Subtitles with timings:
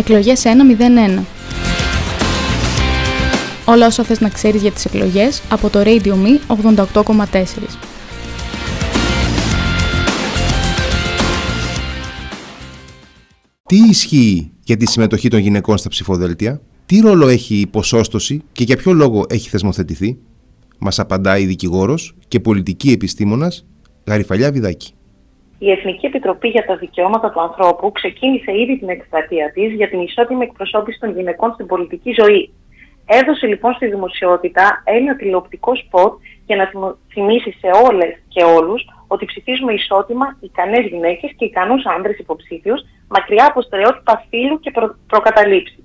[0.00, 1.24] Εκλογές 101.
[3.64, 6.56] Όλα όσα θες να ξέρεις για τις εκλογές από το Radio Me
[6.94, 7.44] 88,4.
[13.66, 18.64] Τι ισχύει για τη συμμετοχή των γυναικών στα ψηφοδέλτια, τι ρόλο έχει η ποσόστοση και
[18.64, 20.18] για ποιο λόγο έχει θεσμοθετηθεί,
[20.78, 23.66] μας απαντάει η δικηγόρος και πολιτική επιστήμονας
[24.06, 24.92] Γαριφαλιά Βιδάκη.
[25.62, 30.00] Η Εθνική Επιτροπή για τα Δικαιώματα του Ανθρώπου ξεκίνησε ήδη την εκστρατεία της για την
[30.00, 32.52] ισότιμη εκπροσώπηση των γυναικών στην πολιτική ζωή.
[33.06, 36.12] Έδωσε λοιπόν στη δημοσιότητα ένα τηλεοπτικό σποτ
[36.46, 36.70] για να
[37.12, 43.46] θυμίσει σε όλες και όλους ότι ψηφίζουμε ισότιμα ικανές γυναίκες και ικανούς άντρες υποψήφιους, μακριά
[43.48, 44.96] από στερεότυπα φύλου και προ...
[45.06, 45.84] προκαταλήψεις.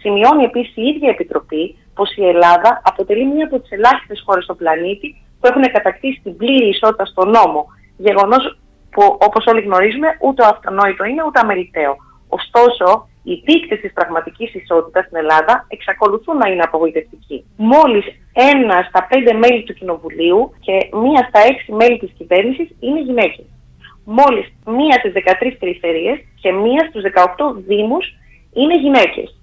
[0.00, 4.56] Σημειώνει επίσης η ίδια Επιτροπή πως η Ελλάδα αποτελεί μία από τις ελάχιστες χώρες στον
[4.56, 7.66] πλανήτη που έχουν κατακτήσει την πλήρη ισότητα στον νόμο,
[7.96, 8.58] γεγονός
[8.94, 11.96] που όπως όλοι γνωρίζουμε ούτε αυτονόητο είναι ούτε αμεληταίο.
[12.28, 17.44] Ωστόσο, οι δείκτες της πραγματικής ισότητας στην Ελλάδα εξακολουθούν να είναι απογοητευτικοί.
[17.56, 23.00] Μόλις ένα στα πέντε μέλη του Κοινοβουλίου και μία στα έξι μέλη της κυβέρνησης είναι
[23.00, 23.46] γυναίκες.
[24.04, 28.06] Μόλις μία στις 13 περιφερειέ και μία στους 18 Δήμους
[28.52, 29.38] είναι γυναίκες.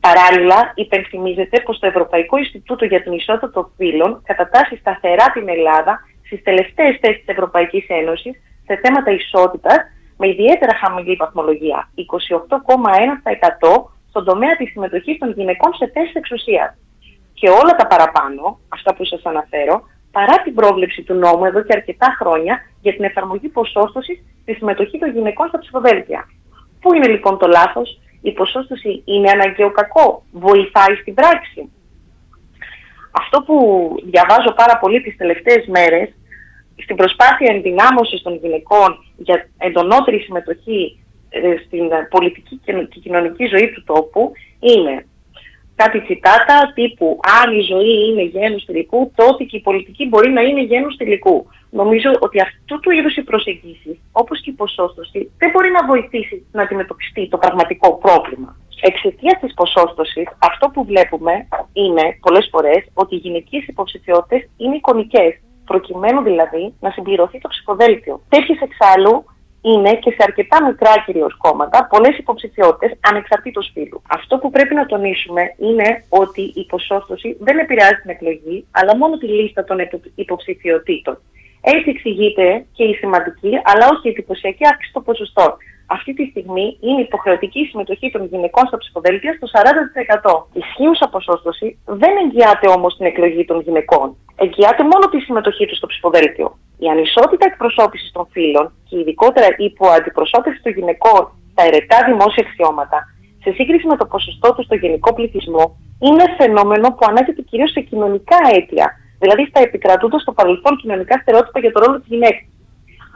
[0.00, 6.00] Παράλληλα, υπενθυμίζεται πως το Ευρωπαϊκό Ινστιτούτο για την Ισότητα των Φύλων κατατάσσει σταθερά την Ελλάδα
[6.26, 8.34] στις τελευταίες θέσεις της Ευρωπαϊκής Ένωσης
[8.68, 9.78] σε θέματα ισότητας
[10.16, 16.70] με ιδιαίτερα χαμηλή βαθμολογία, 28,1% στον τομέα της συμμετοχής των γυναικών σε θέσεις εξουσίας.
[17.34, 19.76] Και όλα τα παραπάνω, αυτά που σας αναφέρω,
[20.12, 24.98] παρά την πρόβλεψη του νόμου εδώ και αρκετά χρόνια για την εφαρμογή ποσόστοσης στη συμμετοχή
[24.98, 26.28] των γυναικών στα ψηφοδέλτια.
[26.80, 31.72] Πού είναι λοιπόν το λάθος, η ποσόστοση είναι αναγκαίο κακό, βοηθάει στην πράξη.
[33.10, 33.56] Αυτό που
[34.04, 36.08] διαβάζω πάρα πολύ τις τελευταίες μέρες
[36.82, 40.98] στην προσπάθεια ενδυνάμωσης των γυναικών για εντονότερη συμμετοχή
[41.28, 45.06] ε, στην πολιτική και κοινωνική ζωή του τόπου είναι
[45.80, 50.42] κάτι τσιτάτα τύπου «Αν η ζωή είναι γένους τελικού, τότε και η πολιτική μπορεί να
[50.42, 51.36] είναι γένους τελικού».
[51.70, 56.46] Νομίζω ότι αυτού του είδους οι προσεγγίσεις, όπως και η ποσόστοση, δεν μπορεί να βοηθήσει
[56.52, 58.56] να αντιμετωπιστεί το πραγματικό πρόβλημα.
[58.80, 61.32] Εξαιτίας της ποσόστοσης, αυτό που βλέπουμε
[61.72, 65.32] είναι πολλές φορές ότι οι γυναικείε υποψηφιότητες είναι εικονικές
[65.70, 68.20] προκειμένου δηλαδή να συμπληρωθεί το ψηφοδέλτιο.
[68.28, 69.24] Τέτοιες εξάλλου
[69.60, 74.02] είναι και σε αρκετά μικρά κυρίως κόμματα πολλές υποψηφιότητες ανεξαρτήτως φύλου.
[74.08, 79.16] Αυτό που πρέπει να τονίσουμε είναι ότι η ποσόστοση δεν επηρεάζει την εκλογή, αλλά μόνο
[79.18, 79.78] τη λίστα των
[80.14, 81.18] υποψηφιωτήτων.
[81.60, 85.56] Έτσι εξηγείται και η σημαντική, αλλά όχι η εντυπωσιακή αύξηση των ποσοστών
[85.96, 89.46] αυτή τη στιγμή είναι υποχρεωτική η συμμετοχή των γυναικών στα ψηφοδέλτια στο
[90.32, 90.44] 40%.
[90.52, 94.16] Η ισχύουσα ποσόστοση δεν εγγυάται όμως την εκλογή των γυναικών.
[94.44, 96.58] Εγγυάται μόνο τη συμμετοχή τους στο ψηφοδέλτιο.
[96.78, 101.22] Η ανισότητα εκπροσώπησης των φύλων και ειδικότερα η υποαντιπροσώπηση των γυναικών
[101.52, 102.98] στα ερετά δημόσια αξιώματα
[103.42, 105.64] σε σύγκριση με το ποσοστό τους στο γενικό πληθυσμό
[106.06, 108.86] είναι φαινόμενο που ανάγεται κυρίως σε κοινωνικά αίτια,
[109.18, 112.47] δηλαδή στα επικρατούντα στο παρελθόν κοινωνικά στερεότυπα για το ρόλο της γυναίκας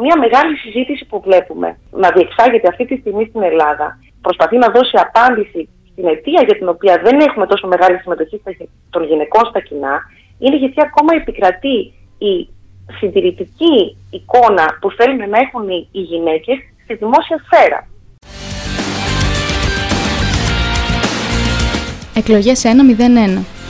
[0.04, 3.98] μια μεγάλη συζήτηση που βλέπουμε να διεξάγεται αυτή τη στιγμή στην Ελλάδα.
[4.20, 8.42] Προσπαθεί να δώσει απάντηση στην αιτία για την οποία δεν έχουμε τόσο μεγάλη συμμετοχή
[8.90, 9.94] των γυναικών στα κοινά.
[10.38, 11.76] Είναι γιατί ακόμα επικρατεί
[12.18, 12.48] η
[12.98, 17.86] συντηρητική εικόνα που θέλουν να έχουν οι γυναίκες στη δημόσια σφαίρα.
[22.14, 23.61] Εκλογές 101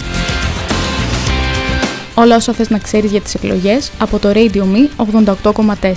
[2.15, 5.07] Όλα όσα θες να ξέρεις για τις εκλογές από το Radio Me
[5.43, 5.93] 88,4.